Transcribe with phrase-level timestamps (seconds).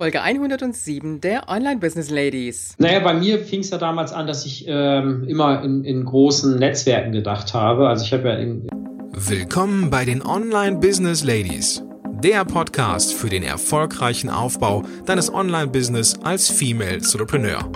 [0.00, 2.74] Folge 107 der Online Business Ladies.
[2.78, 6.58] Naja, bei mir fing es ja damals an, dass ich ähm, immer in, in großen
[6.58, 7.86] Netzwerken gedacht habe.
[7.86, 8.66] Also ich habe ja in
[9.12, 11.84] Willkommen bei den Online Business Ladies,
[12.24, 17.70] der Podcast für den erfolgreichen Aufbau deines Online-Business als Female Entrepreneur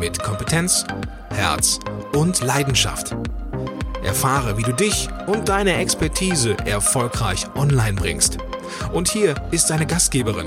[0.00, 0.86] mit Kompetenz,
[1.28, 1.78] Herz
[2.14, 3.14] und Leidenschaft.
[4.02, 8.38] Erfahre, wie du dich und deine Expertise erfolgreich online bringst.
[8.94, 10.46] Und hier ist deine Gastgeberin,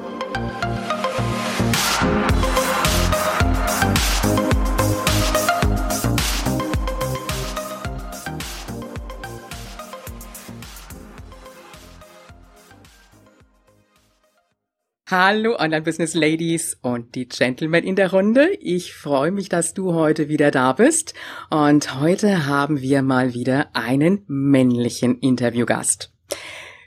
[15.11, 18.49] Hallo Online-Business Ladies und die Gentlemen in der Runde.
[18.61, 21.13] Ich freue mich, dass du heute wieder da bist.
[21.49, 26.13] Und heute haben wir mal wieder einen männlichen Interviewgast.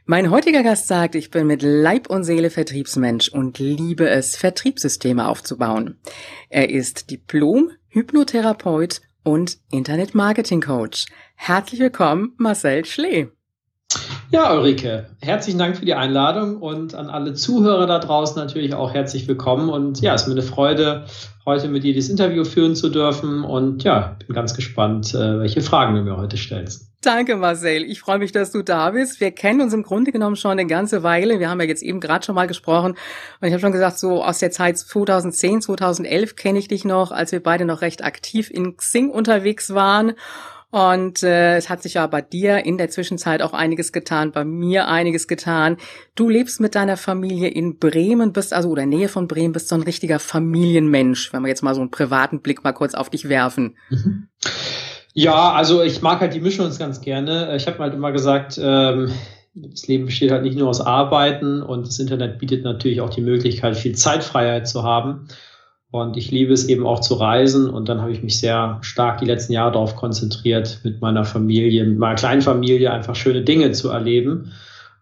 [0.07, 5.29] Mein heutiger Gast sagt, ich bin mit Leib und Seele Vertriebsmensch und liebe es, Vertriebssysteme
[5.29, 5.99] aufzubauen.
[6.49, 11.05] Er ist Diplom, Hypnotherapeut und Internet-Marketing-Coach.
[11.35, 13.29] Herzlich willkommen, Marcel Schlee.
[14.31, 18.93] Ja, Ulrike, herzlichen Dank für die Einladung und an alle Zuhörer da draußen natürlich auch
[18.93, 19.69] herzlich willkommen.
[19.69, 21.05] Und ja, es ist mir eine Freude,
[21.45, 23.45] heute mit dir dieses Interview führen zu dürfen.
[23.45, 26.91] Und ja, bin ganz gespannt, äh, welche Fragen du mir heute stellst.
[27.03, 27.83] Danke, Marcel.
[27.83, 29.21] Ich freue mich, dass du da bist.
[29.21, 31.39] Wir kennen uns im Grunde genommen schon eine ganze Weile.
[31.39, 32.93] Wir haben ja jetzt eben gerade schon mal gesprochen.
[32.93, 37.13] Und ich habe schon gesagt, so aus der Zeit 2010, 2011 kenne ich dich noch,
[37.13, 40.15] als wir beide noch recht aktiv in Xing unterwegs waren.
[40.75, 44.45] Und äh, es hat sich ja bei dir in der Zwischenzeit auch einiges getan, bei
[44.45, 45.77] mir einiges getan.
[46.17, 49.77] Du lebst mit deiner Familie in Bremen, bist also oder Nähe von Bremen, bist so
[49.77, 53.29] ein richtiger Familienmensch, wenn wir jetzt mal so einen privaten Blick mal kurz auf dich
[53.29, 53.77] werfen.
[53.89, 54.27] Mhm.
[55.13, 57.55] Ja, also ich mag halt die Mischung ganz gerne.
[57.55, 59.13] Ich habe halt immer gesagt, ähm,
[59.55, 63.23] das Leben besteht halt nicht nur aus Arbeiten und das Internet bietet natürlich auch die
[63.23, 65.29] Möglichkeit, viel Zeitfreiheit zu haben.
[65.95, 67.71] Und ich liebe es eben auch zu reisen.
[67.71, 71.85] Und dann habe ich mich sehr stark die letzten Jahre darauf konzentriert, mit meiner Familie,
[71.85, 74.51] mit meiner kleinen Familie einfach schöne Dinge zu erleben.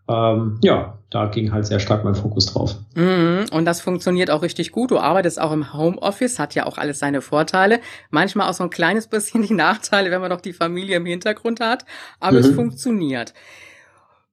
[0.07, 2.77] Ähm, ja, da ging halt sehr stark mein Fokus drauf.
[2.95, 4.91] Mhm, und das funktioniert auch richtig gut.
[4.91, 7.81] Du arbeitest auch im Homeoffice, hat ja auch alles seine Vorteile.
[8.11, 11.61] Manchmal auch so ein kleines bisschen die Nachteile, wenn man noch die Familie im Hintergrund
[11.61, 11.87] hat.
[12.21, 12.45] Aber mhm.
[12.45, 13.33] es funktioniert.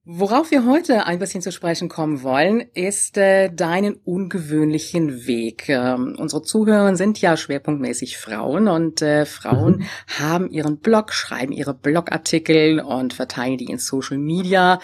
[0.05, 5.67] Worauf wir heute ein bisschen zu sprechen kommen wollen, ist äh, deinen ungewöhnlichen Weg.
[5.67, 9.85] Ähm, unsere Zuhörer sind ja schwerpunktmäßig Frauen und äh, Frauen mhm.
[10.17, 14.79] haben ihren Blog, schreiben ihre Blogartikel und verteilen die in Social Media.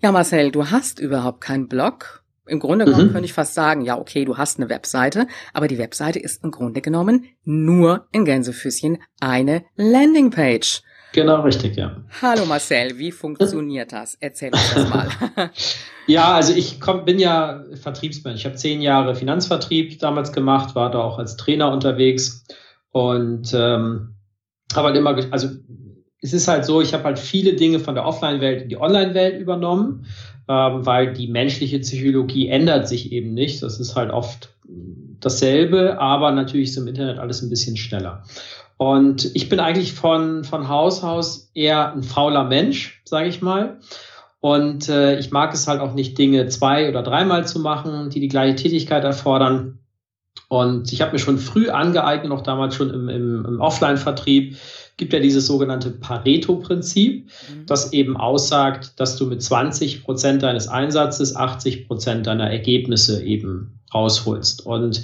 [0.00, 2.22] Ja, Marcel, du hast überhaupt keinen Blog.
[2.46, 3.12] Im Grunde genommen mhm.
[3.12, 6.50] könnte ich fast sagen, ja, okay, du hast eine Webseite, aber die Webseite ist im
[6.50, 10.82] Grunde genommen nur in Gänsefüßchen eine Landingpage.
[11.12, 11.96] Genau, richtig, ja.
[12.20, 14.16] Hallo Marcel, wie funktioniert das?
[14.20, 15.08] Erzähl uns das mal.
[16.06, 18.40] ja, also ich komm, bin ja Vertriebsmensch.
[18.40, 22.44] Ich habe zehn Jahre Finanzvertrieb damals gemacht, war da auch als Trainer unterwegs
[22.90, 24.16] und ähm,
[24.74, 25.48] habe halt immer, also
[26.20, 29.40] es ist halt so, ich habe halt viele Dinge von der Offline-Welt in die Online-Welt
[29.40, 30.06] übernommen,
[30.48, 33.62] ähm, weil die menschliche Psychologie ändert sich eben nicht.
[33.62, 34.54] Das ist halt oft
[35.20, 38.24] dasselbe, aber natürlich ist im Internet alles ein bisschen schneller.
[38.78, 43.80] Und ich bin eigentlich von, von Haus aus eher ein fauler Mensch, sage ich mal.
[44.40, 48.20] Und äh, ich mag es halt auch nicht, Dinge zwei- oder dreimal zu machen, die
[48.20, 49.80] die gleiche Tätigkeit erfordern.
[50.46, 54.56] Und ich habe mir schon früh angeeignet, auch damals schon im, im, im Offline-Vertrieb,
[54.96, 57.66] gibt ja dieses sogenannte Pareto-Prinzip, mhm.
[57.66, 63.80] das eben aussagt, dass du mit 20 Prozent deines Einsatzes 80 Prozent deiner Ergebnisse eben
[63.92, 64.64] rausholst.
[64.64, 65.02] Und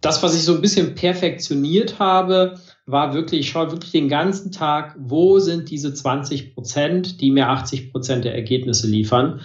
[0.00, 4.52] das, was ich so ein bisschen perfektioniert habe, war wirklich, ich schaue wirklich den ganzen
[4.52, 9.40] Tag, wo sind diese 20 Prozent, die mir 80 Prozent der Ergebnisse liefern.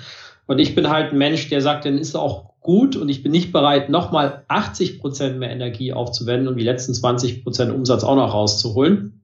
[0.45, 3.31] Und ich bin halt ein Mensch, der sagt, dann ist auch gut und ich bin
[3.31, 8.15] nicht bereit, nochmal 80 Prozent mehr Energie aufzuwenden und die letzten 20 Prozent Umsatz auch
[8.15, 9.23] noch rauszuholen.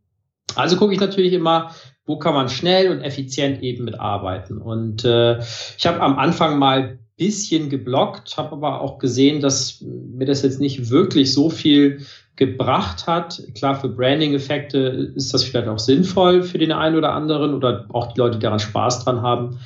[0.56, 1.72] Also gucke ich natürlich immer,
[2.06, 4.60] wo kann man schnell und effizient eben mitarbeiten.
[4.60, 5.40] Und äh,
[5.78, 10.60] ich habe am Anfang mal bisschen geblockt, habe aber auch gesehen, dass mir das jetzt
[10.60, 13.42] nicht wirklich so viel gebracht hat.
[13.56, 14.78] Klar, für Branding-Effekte
[15.16, 18.44] ist das vielleicht auch sinnvoll für den einen oder anderen oder auch die Leute, die
[18.44, 19.60] daran Spaß dran haben.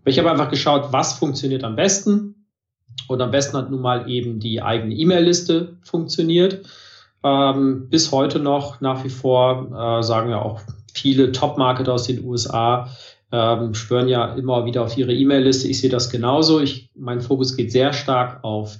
[0.00, 2.46] Aber ich habe einfach geschaut, was funktioniert am besten.
[3.08, 6.66] Und am besten hat nun mal eben die eigene E-Mail-Liste funktioniert.
[7.22, 10.60] Ähm, bis heute noch nach wie vor äh, sagen ja auch
[10.92, 12.88] viele Top-Marketer aus den USA,
[13.32, 15.68] ähm, schwören ja immer wieder auf ihre E-Mail-Liste.
[15.68, 16.60] Ich sehe das genauso.
[16.60, 18.78] Ich, mein Fokus geht sehr stark auf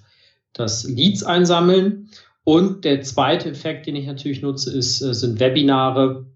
[0.52, 2.08] das Leads einsammeln.
[2.44, 6.26] Und der zweite Effekt, den ich natürlich nutze, ist, äh, sind Webinare,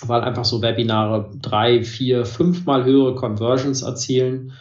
[0.00, 4.52] weil einfach so Webinare drei, vier, fünfmal höhere Conversions erzielen.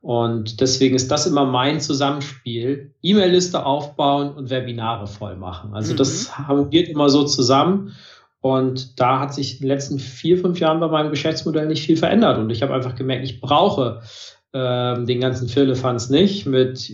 [0.00, 2.94] Und deswegen ist das immer mein Zusammenspiel.
[3.02, 5.74] E-Mail-Liste aufbauen und Webinare voll machen.
[5.74, 5.96] Also mhm.
[5.96, 7.92] das harmoniert immer so zusammen.
[8.40, 11.96] Und da hat sich in den letzten vier, fünf Jahren bei meinem Geschäftsmodell nicht viel
[11.96, 12.38] verändert.
[12.38, 14.02] Und ich habe einfach gemerkt, ich brauche
[14.56, 16.90] ähm, den ganzen Firlefanz nicht mit,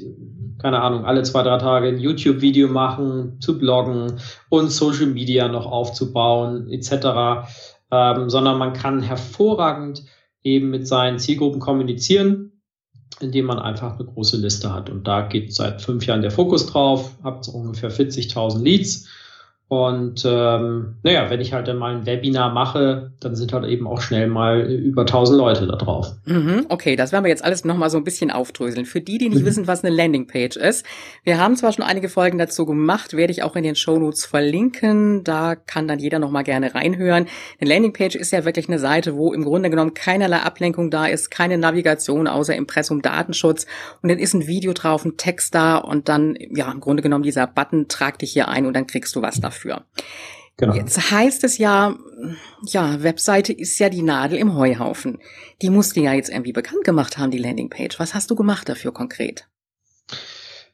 [0.58, 5.66] keine Ahnung, alle zwei, drei Tage ein YouTube-Video machen, zu bloggen und Social Media noch
[5.66, 7.46] aufzubauen, etc.
[7.92, 10.02] Ähm, sondern man kann hervorragend
[10.42, 12.48] eben mit seinen Zielgruppen kommunizieren
[13.20, 14.90] indem man einfach eine große Liste hat.
[14.90, 19.06] Und da geht seit fünf Jahren der Fokus drauf, habt ungefähr 40.000 Leads
[19.72, 23.86] und ähm, naja, wenn ich halt dann mal ein Webinar mache, dann sind halt eben
[23.86, 26.08] auch schnell mal über 1000 Leute da drauf.
[26.26, 28.84] Mhm, okay, das werden wir jetzt alles nochmal so ein bisschen aufdröseln.
[28.84, 29.46] Für die, die nicht mhm.
[29.46, 30.84] wissen, was eine Landingpage ist,
[31.24, 35.24] wir haben zwar schon einige Folgen dazu gemacht, werde ich auch in den Shownotes verlinken.
[35.24, 37.26] Da kann dann jeder nochmal gerne reinhören.
[37.58, 41.30] Eine Landingpage ist ja wirklich eine Seite, wo im Grunde genommen keinerlei Ablenkung da ist,
[41.30, 43.64] keine Navigation außer Impressum Datenschutz
[44.02, 47.24] und dann ist ein Video drauf, ein Text da und dann, ja, im Grunde genommen
[47.24, 49.84] dieser Button, trag dich hier ein und dann kriegst du was dafür dafür.
[50.58, 50.74] Genau.
[50.74, 51.96] Jetzt heißt es ja,
[52.66, 55.18] ja, Webseite ist ja die Nadel im Heuhaufen.
[55.62, 57.98] Die musst du ja jetzt irgendwie bekannt gemacht haben, die Landingpage.
[57.98, 59.48] Was hast du gemacht dafür konkret?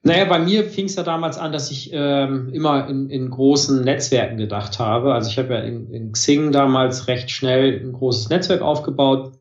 [0.02, 3.82] Naja, bei mir fing es ja damals an, dass ich ähm, immer in, in großen
[3.82, 5.14] Netzwerken gedacht habe.
[5.14, 9.32] Also ich habe ja in, in Xing damals recht schnell ein großes Netzwerk aufgebaut,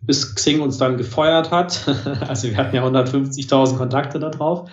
[0.00, 1.88] bis Xing uns dann gefeuert hat.
[2.28, 4.68] also wir hatten ja 150.000 Kontakte da drauf.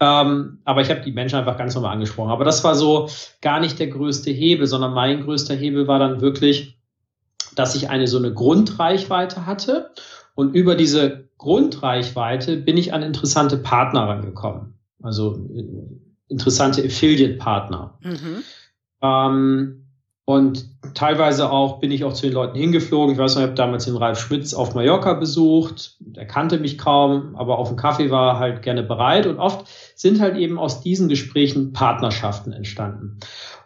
[0.00, 2.30] Ähm, aber ich habe die Menschen einfach ganz normal angesprochen.
[2.30, 3.08] Aber das war so
[3.40, 6.78] gar nicht der größte Hebel, sondern mein größter Hebel war dann wirklich,
[7.54, 9.90] dass ich eine so eine Grundreichweite hatte.
[10.34, 14.74] Und über diese Grundreichweite bin ich an interessante Partner rangekommen.
[15.02, 15.64] Also äh,
[16.28, 17.98] interessante Affiliate-Partner.
[18.02, 18.42] Mhm.
[19.02, 19.87] Ähm,
[20.28, 23.14] und teilweise auch bin ich auch zu den Leuten hingeflogen.
[23.14, 25.96] Ich weiß noch, ich habe damals den Ralf Schmitz auf Mallorca besucht.
[26.16, 29.26] Er kannte mich kaum, aber auf dem Kaffee war halt gerne bereit.
[29.26, 33.16] Und oft sind halt eben aus diesen Gesprächen Partnerschaften entstanden.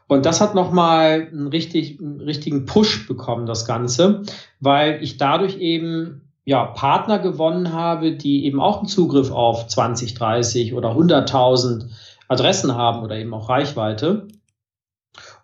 [0.07, 4.23] Und das hat nochmal einen, richtig, einen richtigen Push bekommen, das Ganze,
[4.61, 10.15] weil ich dadurch eben ja, Partner gewonnen habe, die eben auch einen Zugriff auf 20,
[10.15, 11.87] 30 oder 100.000
[12.29, 14.29] Adressen haben oder eben auch Reichweite.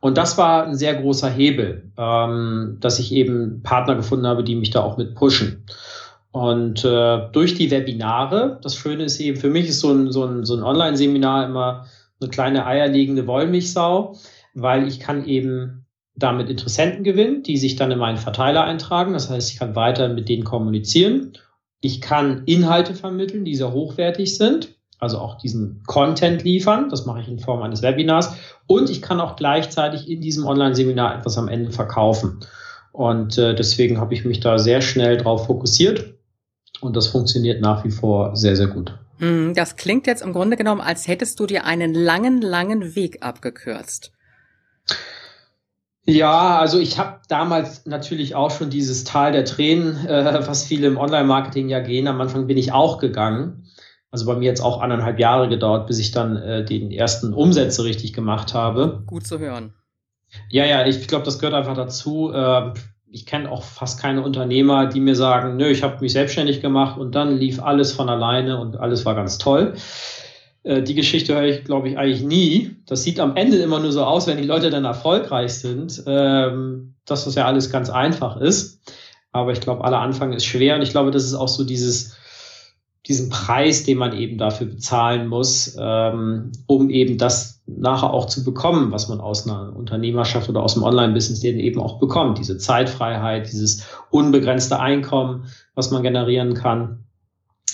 [0.00, 4.54] Und das war ein sehr großer Hebel, ähm, dass ich eben Partner gefunden habe, die
[4.54, 5.64] mich da auch mit pushen.
[6.30, 10.24] Und äh, durch die Webinare, das Schöne ist eben, für mich ist so ein, so
[10.24, 11.86] ein, so ein Online-Seminar immer
[12.20, 14.16] eine kleine eierlegende Wollmilchsau,
[14.54, 19.12] weil ich kann eben damit Interessenten gewinnen, die sich dann in meinen Verteiler eintragen.
[19.12, 21.32] Das heißt, ich kann weiter mit denen kommunizieren.
[21.80, 26.88] Ich kann Inhalte vermitteln, die sehr hochwertig sind also auch diesen Content liefern.
[26.90, 28.34] Das mache ich in Form eines Webinars.
[28.66, 32.40] Und ich kann auch gleichzeitig in diesem Online-Seminar etwas am Ende verkaufen.
[32.92, 36.14] Und äh, deswegen habe ich mich da sehr schnell drauf fokussiert.
[36.80, 38.94] Und das funktioniert nach wie vor sehr, sehr gut.
[39.18, 43.22] Hm, das klingt jetzt im Grunde genommen, als hättest du dir einen langen, langen Weg
[43.22, 44.12] abgekürzt.
[46.04, 50.86] Ja, also ich habe damals natürlich auch schon dieses Tal der Tränen, äh, was viele
[50.86, 52.08] im Online-Marketing ja gehen.
[52.08, 53.67] Am Anfang bin ich auch gegangen.
[54.10, 57.84] Also bei mir jetzt auch anderthalb Jahre gedauert, bis ich dann äh, den ersten Umsätze
[57.84, 59.02] richtig gemacht habe.
[59.06, 59.74] Gut zu hören.
[60.50, 62.32] Ja, ja, ich glaube, das gehört einfach dazu.
[62.32, 62.72] Äh,
[63.10, 66.98] ich kenne auch fast keine Unternehmer, die mir sagen, nö, ich habe mich selbstständig gemacht
[66.98, 69.74] und dann lief alles von alleine und alles war ganz toll.
[70.62, 72.76] Äh, die Geschichte höre ich, glaube ich, eigentlich nie.
[72.86, 76.94] Das sieht am Ende immer nur so aus, wenn die Leute dann erfolgreich sind, ähm,
[77.06, 78.80] dass das ja alles ganz einfach ist.
[79.32, 82.16] Aber ich glaube, aller Anfang ist schwer und ich glaube, das ist auch so dieses,
[83.08, 88.44] diesen Preis, den man eben dafür bezahlen muss, ähm, um eben das nachher auch zu
[88.44, 92.38] bekommen, was man aus einer Unternehmerschaft oder aus dem Online-Business eben auch bekommt.
[92.38, 97.04] Diese Zeitfreiheit, dieses unbegrenzte Einkommen, was man generieren kann.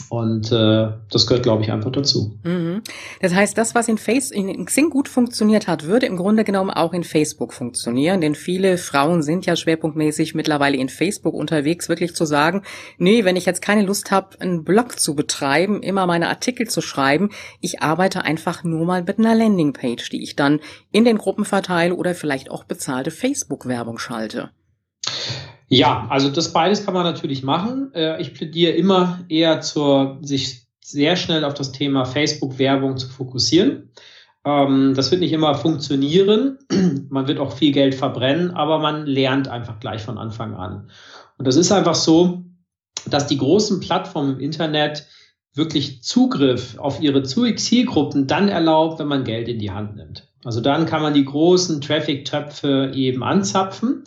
[0.08, 2.38] Und äh, das gehört, glaube ich, einfach dazu.
[2.42, 2.82] Mhm.
[3.20, 6.70] Das heißt, das, was in, Face in Xing gut funktioniert hat, würde im Grunde genommen
[6.70, 8.20] auch in Facebook funktionieren.
[8.20, 12.62] Denn viele Frauen sind ja schwerpunktmäßig mittlerweile in Facebook unterwegs, wirklich zu sagen,
[12.98, 16.80] nee, wenn ich jetzt keine Lust habe, einen Blog zu betreiben, immer meine Artikel zu
[16.80, 20.60] schreiben, ich arbeite einfach nur mal mit einer Landingpage, die ich dann
[20.90, 24.50] in den Gruppen verteile oder vielleicht auch bezahlte Facebook-Werbung schalte.
[25.68, 27.92] Ja, also das beides kann man natürlich machen.
[27.94, 33.90] Äh, ich plädiere immer eher zur, sich sehr schnell auf das Thema Facebook-Werbung zu fokussieren.
[34.44, 36.58] Ähm, das wird nicht immer funktionieren.
[37.08, 40.90] Man wird auch viel Geld verbrennen, aber man lernt einfach gleich von Anfang an.
[41.38, 42.44] Und das ist einfach so,
[43.06, 45.06] dass die großen Plattformen im Internet
[45.54, 50.28] wirklich Zugriff auf ihre Zielgruppen dann erlaubt, wenn man Geld in die Hand nimmt.
[50.44, 54.04] Also dann kann man die großen Traffic-Töpfe eben anzapfen.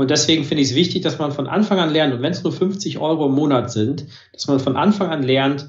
[0.00, 2.42] Und deswegen finde ich es wichtig, dass man von Anfang an lernt, und wenn es
[2.42, 5.68] nur 50 Euro im Monat sind, dass man von Anfang an lernt,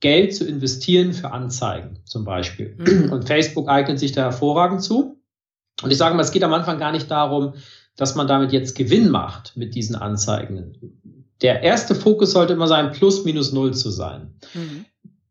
[0.00, 2.74] Geld zu investieren für Anzeigen zum Beispiel.
[2.78, 3.12] Mhm.
[3.12, 5.20] Und Facebook eignet sich da hervorragend zu.
[5.82, 7.52] Und ich sage mal, es geht am Anfang gar nicht darum,
[7.96, 11.02] dass man damit jetzt Gewinn macht mit diesen Anzeigen.
[11.42, 14.36] Der erste Fokus sollte immer sein, plus minus null zu sein.
[14.54, 14.86] Mhm.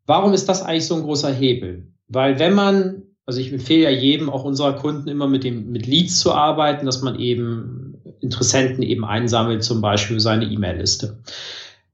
[0.06, 1.88] Warum ist das eigentlich so ein großer Hebel?
[2.06, 5.88] Weil wenn man, also ich empfehle ja jedem, auch unserer Kunden immer mit dem, mit
[5.88, 7.89] Leads zu arbeiten, dass man eben
[8.20, 11.22] Interessenten eben einsammelt, zum Beispiel seine E-Mail-Liste.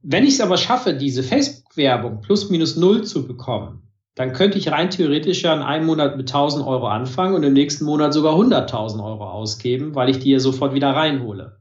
[0.02, 3.83] Wenn ich es aber schaffe, diese Facebook-Werbung plus minus null zu bekommen,
[4.14, 7.52] dann könnte ich rein theoretisch ja in einem Monat mit 1000 Euro anfangen und im
[7.52, 11.61] nächsten Monat sogar 100.000 Euro ausgeben, weil ich die ja sofort wieder reinhole.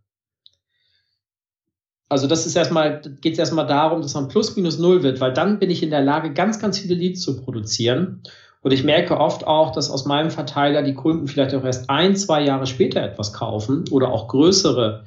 [2.07, 5.33] Also das ist erstmal, geht es erstmal darum, dass man plus minus null wird, weil
[5.33, 8.21] dann bin ich in der Lage, ganz, ganz viele Leads zu produzieren.
[8.65, 12.15] Und ich merke oft auch, dass aus meinem Verteiler die Kunden vielleicht auch erst ein,
[12.15, 15.03] zwei Jahre später etwas kaufen oder auch größere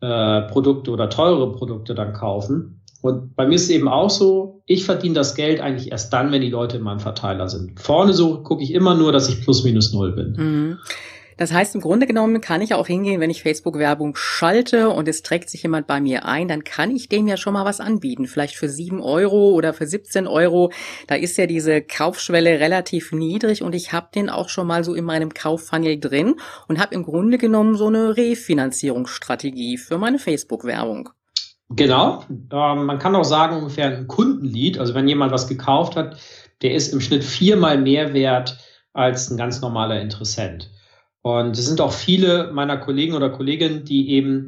[0.00, 2.80] äh, Produkte oder teure Produkte dann kaufen.
[3.02, 6.32] Und bei mir ist es eben auch so, ich verdiene das Geld eigentlich erst dann,
[6.32, 7.78] wenn die Leute in meinem Verteiler sind.
[7.78, 10.32] Vorne so gucke ich immer nur, dass ich plus minus null bin.
[10.32, 10.78] Mhm.
[11.36, 15.22] Das heißt, im Grunde genommen kann ich auch hingehen, wenn ich Facebook-Werbung schalte und es
[15.22, 18.26] trägt sich jemand bei mir ein, dann kann ich dem ja schon mal was anbieten.
[18.26, 20.72] Vielleicht für sieben Euro oder für 17 Euro.
[21.08, 24.94] Da ist ja diese Kaufschwelle relativ niedrig und ich habe den auch schon mal so
[24.94, 26.36] in meinem Kauffunnel drin
[26.68, 31.10] und habe im Grunde genommen so eine Refinanzierungsstrategie für meine Facebook-Werbung.
[31.68, 32.24] Genau.
[32.30, 36.16] Ähm, man kann auch sagen, ungefähr ein Kundenlied, also wenn jemand was gekauft hat,
[36.62, 38.58] der ist im Schnitt viermal mehr wert
[38.92, 40.70] als ein ganz normaler Interessent.
[41.26, 44.46] Und es sind auch viele meiner Kollegen oder Kolleginnen, die eben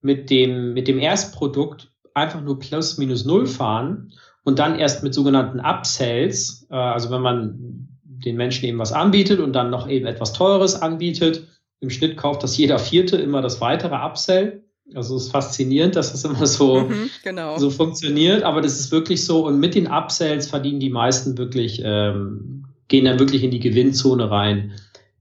[0.00, 4.12] mit dem, mit dem Erstprodukt einfach nur plus minus null fahren
[4.44, 9.40] und dann erst mit sogenannten Upsells, äh, also wenn man den Menschen eben was anbietet
[9.40, 11.48] und dann noch eben etwas Teures anbietet,
[11.80, 14.62] im Schnitt kauft das jeder Vierte immer das weitere Upsell.
[14.94, 17.58] Also es ist faszinierend, dass das immer so, mhm, genau.
[17.58, 19.44] so funktioniert, aber das ist wirklich so.
[19.44, 24.30] Und mit den Upsells verdienen die meisten wirklich, ähm, gehen dann wirklich in die Gewinnzone
[24.30, 24.74] rein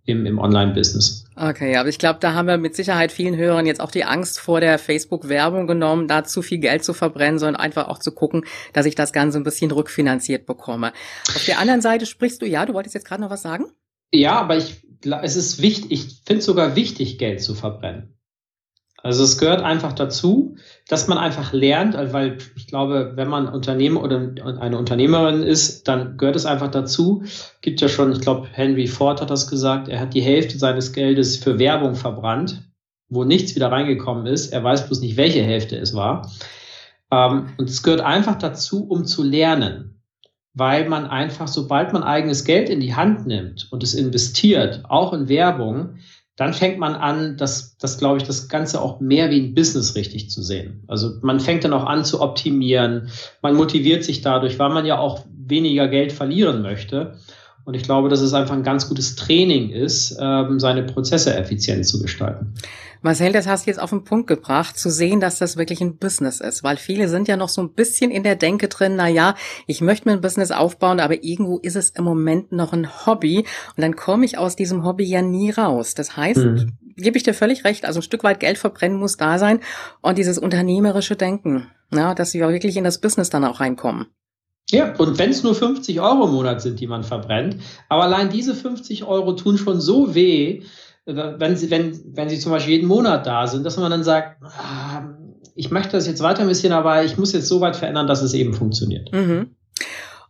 [0.05, 1.25] im, im Online-Business.
[1.35, 4.39] Okay, aber ich glaube, da haben wir mit Sicherheit vielen Hörern jetzt auch die Angst
[4.39, 8.45] vor der Facebook-Werbung genommen, da zu viel Geld zu verbrennen, sondern einfach auch zu gucken,
[8.73, 10.91] dass ich das Ganze ein bisschen rückfinanziert bekomme.
[11.35, 13.65] Auf der anderen Seite sprichst du, ja, du wolltest jetzt gerade noch was sagen?
[14.11, 14.81] Ja, aber ich,
[15.21, 18.18] es ist wichtig, ich finde es sogar wichtig, Geld zu verbrennen.
[19.01, 24.03] Also es gehört einfach dazu, dass man einfach lernt, weil ich glaube, wenn man Unternehmer
[24.03, 27.23] oder eine Unternehmerin ist, dann gehört es einfach dazu.
[27.61, 30.91] Gibt ja schon, ich glaube, Henry Ford hat das gesagt, er hat die Hälfte seines
[30.91, 32.69] Geldes für Werbung verbrannt,
[33.07, 34.51] wo nichts wieder reingekommen ist.
[34.51, 36.29] Er weiß bloß nicht, welche Hälfte es war.
[37.11, 40.01] Ähm, und es gehört einfach dazu, um zu lernen,
[40.53, 45.13] weil man einfach, sobald man eigenes Geld in die Hand nimmt und es investiert, auch
[45.13, 45.99] in Werbung,
[46.39, 49.95] dann fängt man an, das, das glaube ich, das Ganze auch mehr wie ein Business
[49.95, 50.85] richtig zu sehen.
[50.87, 53.09] Also man fängt dann auch an zu optimieren,
[53.41, 57.17] man motiviert sich dadurch, weil man ja auch weniger Geld verlieren möchte.
[57.65, 61.85] Und ich glaube, dass es einfach ein ganz gutes Training ist, ähm, seine Prozesse effizient
[61.85, 62.53] zu gestalten.
[63.01, 65.97] Marcel, das hast du jetzt auf den Punkt gebracht, zu sehen, dass das wirklich ein
[65.97, 69.07] Business ist, weil viele sind ja noch so ein bisschen in der Denke drin, na
[69.07, 69.35] ja,
[69.67, 73.45] ich möchte mir ein Business aufbauen, aber irgendwo ist es im Moment noch ein Hobby
[73.75, 75.93] und dann komme ich aus diesem Hobby ja nie raus.
[75.93, 76.73] Das heißt, mhm.
[76.97, 79.61] gebe ich dir völlig recht, also ein Stück weit Geld verbrennen muss da sein
[80.01, 84.07] und dieses unternehmerische Denken, na, dass wir wirklich in das Business dann auch reinkommen.
[84.71, 87.57] Ja, und wenn es nur 50 Euro im Monat sind, die man verbrennt,
[87.87, 90.61] aber allein diese 50 Euro tun schon so weh,
[91.05, 94.43] wenn sie, wenn, wenn sie zum Beispiel jeden Monat da sind, dass man dann sagt,
[94.43, 95.09] ah,
[95.55, 98.21] ich möchte das jetzt weiter ein bisschen, aber ich muss jetzt so weit verändern, dass
[98.21, 99.11] es eben funktioniert.
[99.11, 99.55] Mhm.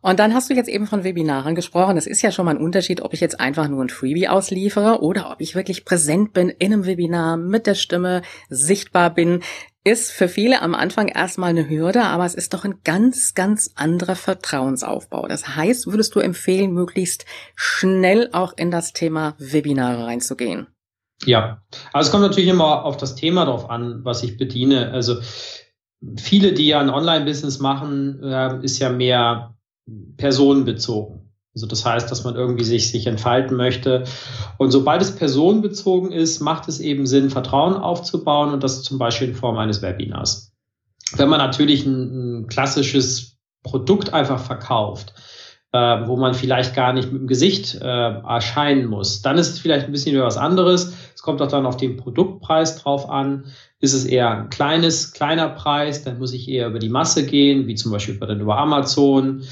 [0.01, 1.97] Und dann hast du jetzt eben von Webinaren gesprochen.
[1.97, 5.01] Es ist ja schon mal ein Unterschied, ob ich jetzt einfach nur ein Freebie ausliefere
[5.01, 9.41] oder ob ich wirklich präsent bin in einem Webinar mit der Stimme, sichtbar bin
[9.89, 13.71] ist für viele am Anfang erstmal eine Hürde, aber es ist doch ein ganz, ganz
[13.75, 15.27] anderer Vertrauensaufbau.
[15.27, 20.67] Das heißt, würdest du empfehlen, möglichst schnell auch in das Thema Webinare reinzugehen?
[21.25, 24.91] Ja, also es kommt natürlich immer auf das Thema drauf an, was ich bediene.
[24.91, 25.15] Also
[26.17, 29.55] viele, die ja ein Online-Business machen, äh, ist ja mehr
[30.17, 31.18] personenbezogen.
[31.59, 34.05] Also das heißt, dass man irgendwie sich, sich entfalten möchte.
[34.57, 39.27] Und sobald es personenbezogen ist, macht es eben Sinn, Vertrauen aufzubauen und das zum Beispiel
[39.27, 40.53] in Form eines Webinars.
[41.17, 45.13] Wenn man natürlich ein, ein klassisches Produkt einfach verkauft,
[45.73, 49.59] äh, wo man vielleicht gar nicht mit dem Gesicht äh, erscheinen muss, dann ist es
[49.59, 50.93] vielleicht ein bisschen was anderes.
[51.13, 53.47] Es kommt auch dann auf den Produktpreis drauf an.
[53.81, 57.67] Ist es eher ein kleines, kleiner Preis, dann muss ich eher über die Masse gehen,
[57.67, 59.43] wie zum Beispiel über, über Amazon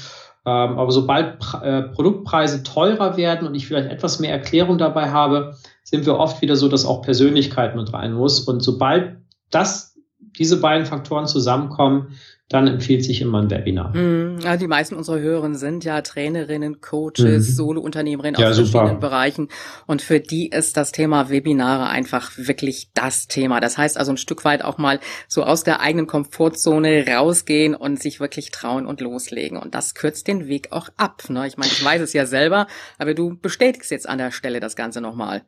[0.50, 6.06] aber sobald äh, Produktpreise teurer werden und ich vielleicht etwas mehr Erklärung dabei habe, sind
[6.06, 8.40] wir oft wieder so, dass auch Persönlichkeit mit rein muss.
[8.40, 9.16] Und sobald
[9.50, 9.96] das,
[10.38, 13.94] diese beiden Faktoren zusammenkommen, dann empfiehlt sich immer ein Webinar.
[13.94, 17.52] Mm, ja, die meisten unserer Hörerinnen sind ja Trainerinnen, Coaches, mhm.
[17.52, 18.70] Solo-Unternehmerinnen ja, aus super.
[18.70, 19.48] verschiedenen Bereichen.
[19.86, 23.60] Und für die ist das Thema Webinare einfach wirklich das Thema.
[23.60, 28.00] Das heißt also ein Stück weit auch mal so aus der eigenen Komfortzone rausgehen und
[28.00, 29.58] sich wirklich trauen und loslegen.
[29.58, 31.24] Und das kürzt den Weg auch ab.
[31.28, 31.46] Ne?
[31.46, 34.74] Ich meine, ich weiß es ja selber, aber du bestätigst jetzt an der Stelle das
[34.74, 35.42] Ganze nochmal.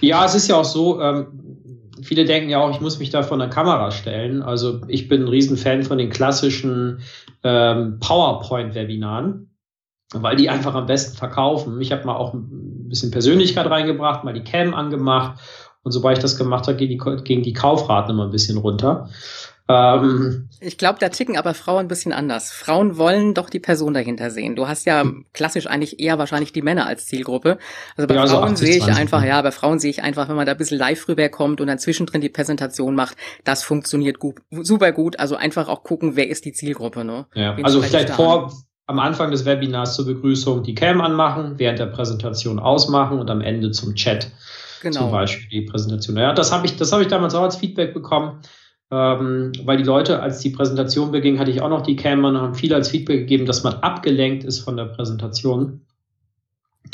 [0.00, 3.22] Ja, es ist ja auch so, ähm, viele denken ja auch, ich muss mich da
[3.22, 4.42] vor einer Kamera stellen.
[4.42, 7.00] Also ich bin ein Riesenfan von den klassischen
[7.42, 9.50] ähm, PowerPoint-Webinaren,
[10.14, 11.80] weil die einfach am besten verkaufen.
[11.80, 15.38] Ich habe mal auch ein bisschen Persönlichkeit reingebracht, mal die Cam angemacht
[15.82, 19.08] und sobald ich das gemacht habe, gingen die, gingen die Kaufraten immer ein bisschen runter.
[19.68, 22.50] Ähm, ich glaube, da ticken aber Frauen ein bisschen anders.
[22.50, 24.56] Frauen wollen doch die Person dahinter sehen.
[24.56, 27.58] Du hast ja klassisch eigentlich eher wahrscheinlich die Männer als Zielgruppe.
[27.96, 30.36] Also bei ja, Frauen so sehe ich einfach, ja, bei Frauen sehe ich einfach, wenn
[30.36, 34.40] man da ein bisschen live rüberkommt und dann zwischendrin die Präsentation macht, das funktioniert gut,
[34.50, 35.18] super gut.
[35.18, 37.04] Also einfach auch gucken, wer ist die Zielgruppe.
[37.04, 37.26] Ne?
[37.34, 38.52] Ja, also vielleicht vor,
[38.86, 43.40] am Anfang des Webinars zur Begrüßung die Cam anmachen, während der Präsentation ausmachen und am
[43.40, 44.30] Ende zum Chat
[44.82, 45.02] genau.
[45.02, 46.16] zum Beispiel die Präsentation.
[46.16, 48.40] Ja, das habe ich, das habe ich damals auch als Feedback bekommen
[48.92, 52.36] ähm, weil die Leute, als die Präsentation beging, hatte ich auch noch die Cam und
[52.36, 55.80] haben viele als Feedback gegeben, dass man abgelenkt ist von der Präsentation.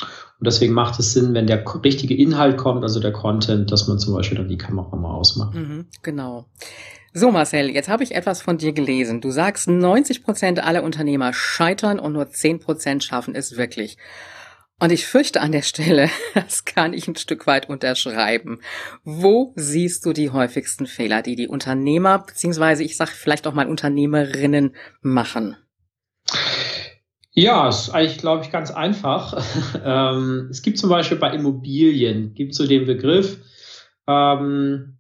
[0.01, 3.99] Und deswegen macht es Sinn, wenn der richtige Inhalt kommt, also der Content, dass man
[3.99, 5.57] zum Beispiel dann die Kamera mal ausmacht.
[5.57, 6.47] Mhm, genau.
[7.15, 9.21] So, Marcel, jetzt habe ich etwas von dir gelesen.
[9.21, 13.97] Du sagst, 90 Prozent aller Unternehmer scheitern und nur 10 Prozent schaffen es wirklich.
[14.81, 18.61] Und ich fürchte an der Stelle, das kann ich ein Stück weit unterschreiben.
[19.05, 23.69] Wo siehst du die häufigsten Fehler, die die Unternehmer, beziehungsweise ich sage vielleicht auch mal
[23.69, 25.57] Unternehmerinnen machen?
[27.33, 29.45] Ja, ist eigentlich, glaube ich, ganz einfach.
[29.85, 33.39] ähm, es gibt zum Beispiel bei Immobilien, gibt so den Begriff,
[34.07, 34.99] ähm,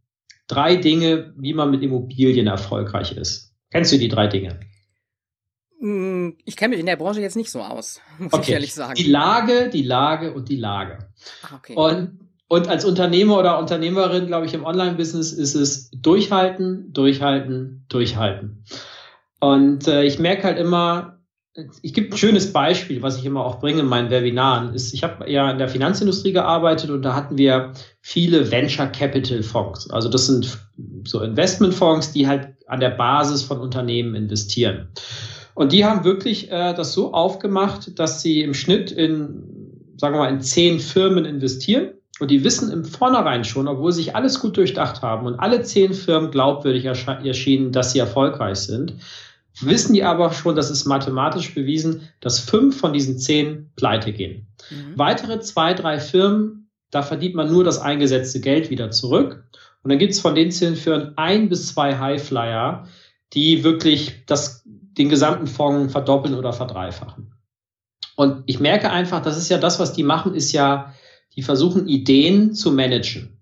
[0.49, 3.54] drei Dinge, wie man mit Immobilien erfolgreich ist.
[3.70, 4.61] Kennst du die drei Dinge?
[5.80, 8.42] Hm, ich kenne mich in der Branche jetzt nicht so aus, muss okay.
[8.42, 8.94] ich ehrlich sagen.
[8.94, 10.99] Die Lage, die Lage und die Lage.
[11.43, 11.75] Ach, okay.
[11.75, 18.64] Und, und als Unternehmer oder Unternehmerin, glaube ich, im Online-Business ist es durchhalten, durchhalten, durchhalten.
[19.41, 21.19] Und äh, ich merke halt immer,
[21.82, 25.02] ich gebe ein schönes Beispiel, was ich immer auch bringe in meinen Webinaren, ist, ich
[25.02, 29.91] habe ja in der Finanzindustrie gearbeitet und da hatten wir viele Venture Capital Fonds.
[29.91, 30.58] Also das sind
[31.04, 34.88] so Investmentfonds, die halt an der Basis von Unternehmen investieren.
[35.58, 40.21] Und die haben wirklich äh, das so aufgemacht, dass sie im Schnitt in, sagen wir
[40.21, 41.94] mal, in zehn Firmen investieren.
[42.21, 45.62] Und die wissen im Vornherein schon, obwohl sie sich alles gut durchdacht haben und alle
[45.62, 48.94] zehn Firmen glaubwürdig erschienen, dass sie erfolgreich sind,
[49.60, 54.47] wissen die aber schon, das ist mathematisch bewiesen, dass fünf von diesen zehn pleite gehen.
[54.71, 54.97] Mhm.
[54.97, 59.42] Weitere zwei, drei Firmen, da verdient man nur das eingesetzte Geld wieder zurück.
[59.82, 62.86] Und dann gibt es von den zehn Firmen ein bis zwei Highflyer,
[63.32, 64.64] die wirklich das
[64.99, 67.32] den gesamten Fonds verdoppeln oder verdreifachen.
[68.17, 70.93] Und ich merke einfach, das ist ja das, was die machen, ist ja,
[71.37, 73.39] die versuchen Ideen zu managen.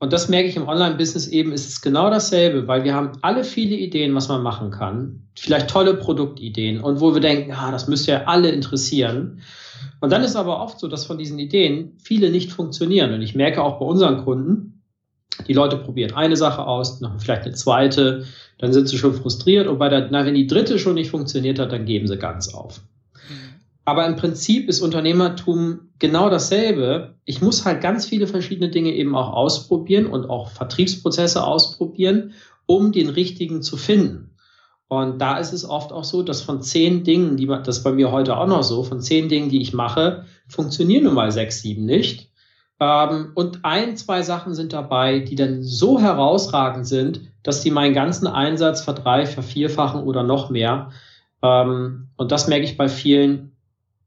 [0.00, 3.44] Und das merke ich im Online-Business eben, ist es genau dasselbe, weil wir haben alle
[3.44, 5.28] viele Ideen, was man machen kann.
[5.38, 9.42] Vielleicht tolle Produktideen und wo wir denken, ja, das müsste ja alle interessieren.
[10.00, 13.12] Und dann ist aber oft so, dass von diesen Ideen viele nicht funktionieren.
[13.12, 14.81] Und ich merke auch bei unseren Kunden,
[15.48, 18.24] die Leute probieren eine Sache aus, noch vielleicht eine zweite,
[18.58, 21.58] dann sind sie schon frustriert und bei der, na, wenn die dritte schon nicht funktioniert
[21.58, 22.80] hat, dann geben sie ganz auf.
[23.28, 23.60] Mhm.
[23.84, 27.14] Aber im Prinzip ist Unternehmertum genau dasselbe.
[27.24, 32.32] Ich muss halt ganz viele verschiedene Dinge eben auch ausprobieren und auch Vertriebsprozesse ausprobieren,
[32.66, 34.30] um den richtigen zu finden.
[34.88, 37.92] Und da ist es oft auch so, dass von zehn Dingen, die das ist bei
[37.92, 41.62] mir heute auch noch so, von zehn Dingen, die ich mache, funktionieren nun mal sechs,
[41.62, 42.31] sieben nicht.
[42.82, 47.94] Ähm, und ein, zwei Sachen sind dabei, die dann so herausragend sind, dass die meinen
[47.94, 50.90] ganzen Einsatz verdrei, vervierfachen oder noch mehr.
[51.44, 53.52] Ähm, und das merke ich bei vielen,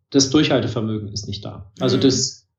[0.09, 1.71] das Durchhaltevermögen ist nicht da.
[1.79, 2.01] Also mhm.
[2.01, 2.49] das,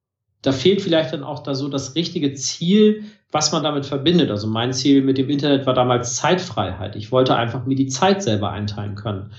[0.40, 4.30] da fehlt vielleicht dann auch da so das richtige Ziel, was man damit verbindet.
[4.30, 6.96] Also mein Ziel mit dem Internet war damals Zeitfreiheit.
[6.96, 9.32] Ich wollte einfach mir die Zeit selber einteilen können.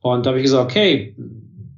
[0.00, 1.16] Und da habe ich gesagt, okay,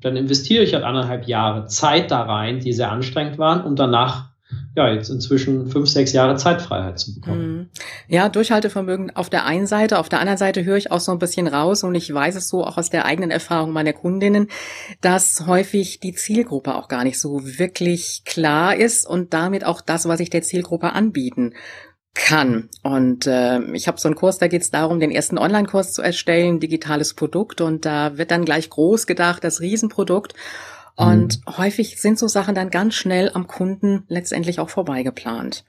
[0.01, 4.30] dann investiere ich halt anderthalb Jahre Zeit da rein, die sehr anstrengend waren, um danach
[4.77, 7.57] ja, jetzt inzwischen fünf, sechs Jahre Zeitfreiheit zu bekommen.
[7.57, 7.69] Mhm.
[8.07, 11.19] Ja, Durchhaltevermögen auf der einen Seite, auf der anderen Seite höre ich auch so ein
[11.19, 14.49] bisschen raus und ich weiß es so auch aus der eigenen Erfahrung meiner Kundinnen,
[15.01, 20.07] dass häufig die Zielgruppe auch gar nicht so wirklich klar ist und damit auch das,
[20.07, 21.55] was ich der Zielgruppe anbieten
[22.15, 22.69] kann.
[22.83, 26.03] Und äh, ich habe so einen Kurs, da geht es darum, den ersten Online-Kurs zu
[26.03, 27.61] erstellen, digitales Produkt.
[27.61, 30.35] Und da wird dann gleich groß gedacht, das Riesenprodukt.
[30.97, 31.57] Und mhm.
[31.57, 35.65] häufig sind so Sachen dann ganz schnell am Kunden letztendlich auch vorbeigeplant.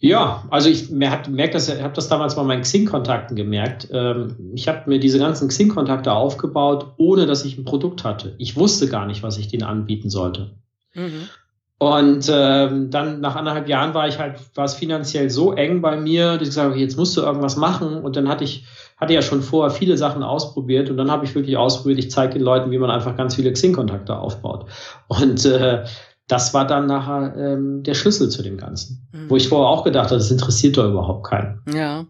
[0.00, 3.88] Ja, also ich merke das, habe das damals bei meinen Xing-Kontakten gemerkt.
[3.90, 8.34] Ähm, ich habe mir diese ganzen Xing-Kontakte aufgebaut, ohne dass ich ein Produkt hatte.
[8.38, 10.52] Ich wusste gar nicht, was ich denen anbieten sollte.
[10.94, 11.28] Mhm.
[11.78, 15.96] Und ähm, dann nach anderthalb Jahren war ich halt, war es finanziell so eng bei
[15.96, 18.02] mir, dass ich gesagt habe, jetzt musst du irgendwas machen.
[18.02, 18.66] Und dann hatte ich,
[18.98, 22.34] hatte ja schon vorher viele Sachen ausprobiert und dann habe ich wirklich ausprobiert, ich zeige
[22.34, 24.66] den Leuten, wie man einfach ganz viele Xing-Kontakte aufbaut.
[25.06, 25.84] Und äh,
[26.26, 29.08] das war dann nachher ähm, der Schlüssel zu dem Ganzen.
[29.12, 29.30] Mhm.
[29.30, 31.62] Wo ich vorher auch gedacht habe, das interessiert doch überhaupt keinen.
[31.72, 32.06] Ja.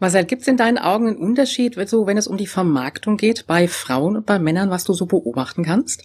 [0.00, 3.46] Marcel, gibt es in deinen Augen einen Unterschied, so, wenn es um die Vermarktung geht,
[3.46, 6.04] bei Frauen und bei Männern, was du so beobachten kannst?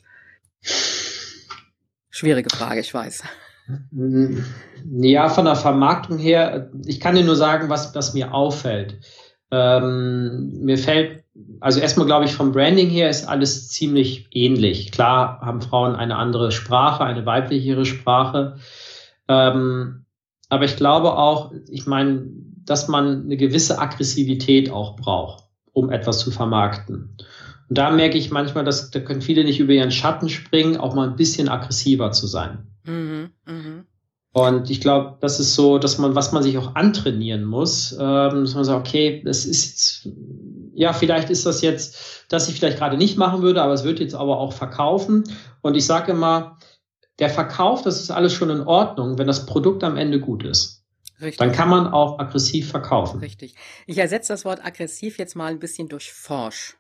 [2.12, 3.24] Schwierige Frage, ich weiß.
[5.02, 9.00] Ja, von der Vermarktung her, ich kann dir nur sagen, was, was mir auffällt.
[9.56, 11.24] Ähm, mir fällt,
[11.62, 14.92] also erstmal glaube ich, vom Branding her ist alles ziemlich ähnlich.
[14.92, 18.58] Klar haben Frauen eine andere Sprache, eine weiblichere Sprache.
[19.30, 20.06] Ähm,
[20.50, 22.26] aber ich glaube auch, ich meine,
[22.66, 27.16] dass man eine gewisse Aggressivität auch braucht, um etwas zu vermarkten.
[27.70, 30.96] Und da merke ich manchmal, dass da können viele nicht über ihren Schatten springen, auch
[30.96, 32.68] mal ein bisschen aggressiver zu sein.
[32.84, 33.75] Mhm, mh.
[34.36, 38.44] Und ich glaube, das ist so, dass man, was man sich auch antrainieren muss, ähm,
[38.44, 40.10] dass man sagt, okay, das ist,
[40.74, 44.02] ja, vielleicht ist das jetzt, dass ich vielleicht gerade nicht machen würde, aber es wird
[44.02, 45.24] jetzt aber auch verkaufen.
[45.62, 46.58] Und ich sage immer,
[47.20, 50.84] der Verkauf, das ist alles schon in Ordnung, wenn das Produkt am Ende gut ist.
[51.22, 51.38] Richtig.
[51.38, 53.22] Dann kann man auch aggressiv verkaufen.
[53.22, 53.56] Richtig.
[53.88, 56.76] Ich ersetze das Wort aggressiv jetzt mal ein bisschen durch forsch.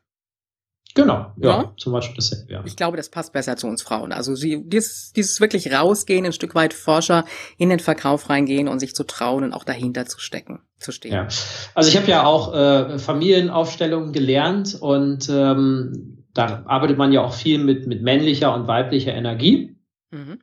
[0.95, 2.63] Genau, ja, ja, zum Beispiel das, ja.
[2.63, 4.13] Ich glaube, das passt besser zu uns Frauen.
[4.13, 7.25] Also sie, dieses, dieses wirklich rausgehen, ein Stück weit Forscher
[7.58, 11.12] in den Verkauf reingehen und sich zu trauen und auch dahinter zu stecken, zu stehen.
[11.12, 11.27] Ja.
[11.73, 17.34] Also ich habe ja auch äh, Familienaufstellungen gelernt und ähm, da arbeitet man ja auch
[17.34, 19.75] viel mit, mit männlicher und weiblicher Energie.
[20.12, 20.39] Mhm.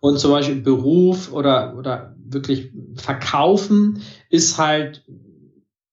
[0.00, 5.02] Und zum Beispiel Beruf oder, oder wirklich Verkaufen ist halt,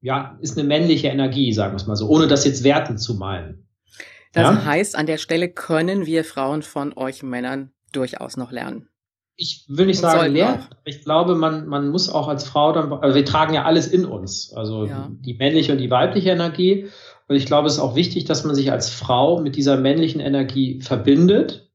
[0.01, 3.15] ja, ist eine männliche Energie, sagen wir es mal so, ohne das jetzt werten zu
[3.15, 3.64] meinen.
[4.35, 4.65] Das ja?
[4.65, 8.89] heißt, an der Stelle können wir Frauen von euch Männern durchaus noch lernen.
[9.37, 10.65] Ich will nicht sagen lernen.
[10.83, 14.05] Ich glaube, man, man muss auch als Frau dann, also wir tragen ja alles in
[14.05, 14.53] uns.
[14.53, 15.09] Also ja.
[15.09, 16.89] die männliche und die weibliche Energie.
[17.27, 20.19] Und ich glaube, es ist auch wichtig, dass man sich als Frau mit dieser männlichen
[20.19, 21.71] Energie verbindet,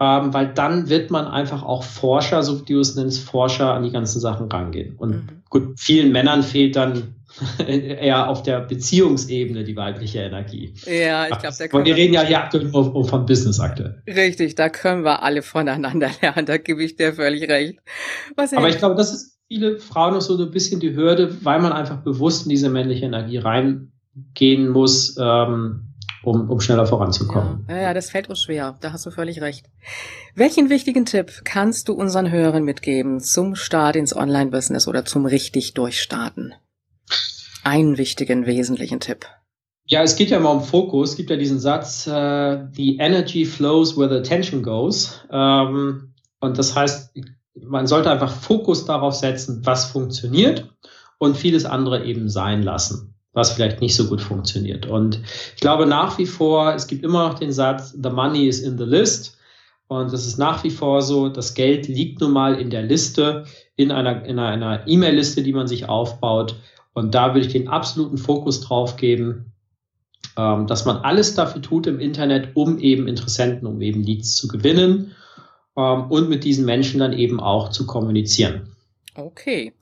[0.00, 3.82] ähm, weil dann wird man einfach auch Forscher, so wie du es nennst, Forscher an
[3.82, 4.96] die ganzen Sachen rangehen.
[4.96, 5.42] Und mhm.
[5.50, 7.14] gut, vielen Männern fehlt dann
[7.66, 10.74] eher auf der Beziehungsebene die weibliche Energie.
[10.86, 14.02] Ja, ich glaube, da können wir reden ja hier aktuell nur von Business aktuell.
[14.06, 17.78] Richtig, da können wir alle voneinander lernen, da gebe ich dir völlig recht.
[18.36, 21.60] Was Aber ich glaube, das ist viele Frauen noch so ein bisschen die Hürde, weil
[21.60, 25.90] man einfach bewusst in diese männliche Energie reingehen muss, ähm,
[26.22, 27.66] um, um schneller voranzukommen.
[27.68, 29.66] Ja, ja, das fällt uns schwer, da hast du völlig recht.
[30.34, 35.74] Welchen wichtigen Tipp kannst du unseren Hörern mitgeben zum Start ins Online-Business oder zum richtig
[35.74, 36.54] Durchstarten?
[37.64, 39.26] Einen wichtigen, wesentlichen Tipp?
[39.86, 41.10] Ja, es geht ja immer um Fokus.
[41.10, 45.20] Es gibt ja diesen Satz, uh, the energy flows where the attention goes.
[45.30, 47.14] Ähm, und das heißt,
[47.54, 50.68] man sollte einfach Fokus darauf setzen, was funktioniert
[51.18, 54.86] und vieles andere eben sein lassen, was vielleicht nicht so gut funktioniert.
[54.86, 55.20] Und
[55.54, 58.78] ich glaube nach wie vor, es gibt immer noch den Satz, the money is in
[58.78, 59.36] the list.
[59.86, 63.44] Und das ist nach wie vor so, das Geld liegt nun mal in der Liste,
[63.76, 66.56] in einer in einer E-Mail-Liste, die man sich aufbaut.
[66.94, 69.52] Und da würde ich den absoluten Fokus drauf geben,
[70.36, 74.48] ähm, dass man alles dafür tut im Internet, um eben Interessenten, um eben Leads zu
[74.48, 75.12] gewinnen
[75.76, 78.73] ähm, und mit diesen Menschen dann eben auch zu kommunizieren.
[79.16, 79.74] Okay.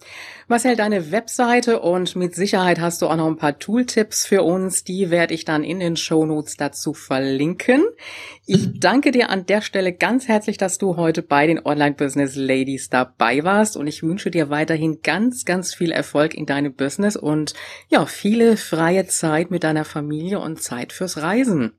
[0.47, 4.85] Marcel, deine Webseite und mit Sicherheit hast du auch noch ein paar Tooltips für uns.
[4.85, 7.83] Die werde ich dann in den Shownotes dazu verlinken.
[8.45, 12.37] Ich danke dir an der Stelle ganz herzlich, dass du heute bei den Online Business
[12.37, 17.16] Ladies dabei warst und ich wünsche dir weiterhin ganz, ganz viel Erfolg in deinem Business
[17.16, 17.55] und
[17.88, 21.73] ja, viele freie Zeit mit deiner Familie und Zeit fürs Reisen.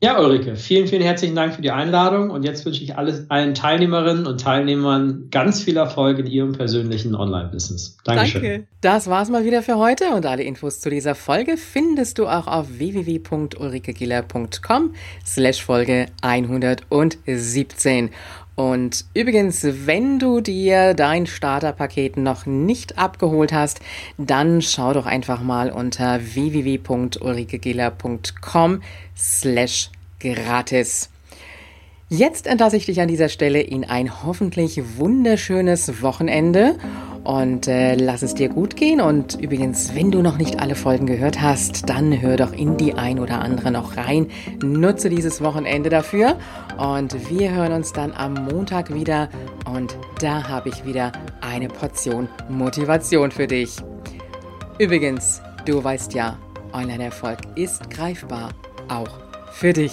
[0.00, 3.54] Ja, Ulrike, vielen, vielen herzlichen Dank für die Einladung und jetzt wünsche ich alles, allen
[3.54, 7.96] Teilnehmerinnen und Teilnehmern ganz viel Erfolg in ihrem persönlichen Online-Business.
[8.04, 8.42] Dankeschön.
[8.42, 8.68] Danke.
[8.80, 12.46] Das war's mal wieder für heute und alle Infos zu dieser Folge findest du auch
[12.46, 14.94] auf www.ulrikegiller.com
[15.26, 18.10] slash Folge 117.
[18.58, 23.78] Und übrigens, wenn du dir dein Starterpaket noch nicht abgeholt hast,
[24.16, 28.82] dann schau doch einfach mal unter www.ulrikegiller.com
[29.16, 31.08] slash gratis.
[32.10, 36.76] Jetzt entlasse ich dich an dieser Stelle in ein hoffentlich wunderschönes Wochenende
[37.22, 39.02] und äh, lass es dir gut gehen.
[39.02, 42.94] Und übrigens, wenn du noch nicht alle Folgen gehört hast, dann hör doch in die
[42.94, 44.28] ein oder andere noch rein.
[44.62, 46.38] Nutze dieses Wochenende dafür
[46.78, 49.28] und wir hören uns dann am Montag wieder
[49.70, 53.76] und da habe ich wieder eine Portion Motivation für dich.
[54.78, 56.38] Übrigens, du weißt ja,
[56.72, 58.54] Online-Erfolg ist greifbar,
[58.88, 59.10] auch
[59.52, 59.92] für dich.